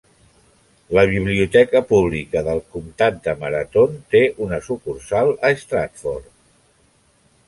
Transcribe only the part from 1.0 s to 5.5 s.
biblioteca pública del comtat de Marathon té una sucursal